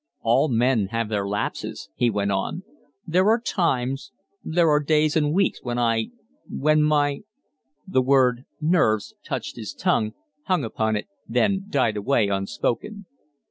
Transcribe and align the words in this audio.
"All 0.21 0.49
men 0.49 0.87
have 0.87 1.09
their 1.09 1.27
lapses," 1.27 1.89
he 1.93 2.09
went 2.09 2.31
on; 2.31 2.63
"there 3.05 3.27
are 3.29 3.39
times 3.39 4.11
there 4.43 4.67
are 4.71 4.79
days 4.79 5.15
and 5.15 5.31
weeks 5.31 5.59
when 5.61 5.77
I 5.77 6.07
when 6.49 6.81
my" 6.81 7.19
The 7.95 8.01
word 8.01 8.45
"nerves" 8.59 9.13
touched 9.23 9.57
his 9.57 9.75
tongue, 9.75 10.13
hung 10.45 10.63
upon 10.63 10.95
it, 10.95 11.05
then 11.29 11.65
died 11.69 11.97
away 11.97 12.29
unspoken. 12.29 13.05